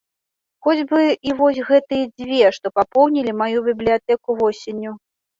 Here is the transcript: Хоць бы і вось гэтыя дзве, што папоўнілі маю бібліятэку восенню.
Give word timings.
Хоць 0.67 0.83
бы 0.91 0.99
і 1.27 1.33
вось 1.41 1.59
гэтыя 1.67 2.05
дзве, 2.21 2.39
што 2.55 2.71
папоўнілі 2.77 3.35
маю 3.41 3.59
бібліятэку 3.67 4.29
восенню. 4.41 4.95